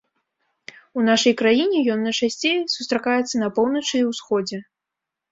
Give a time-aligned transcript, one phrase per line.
[0.99, 4.57] У нашай краіне ён найчасцей сустракаецца на поўначы і ўсходзе.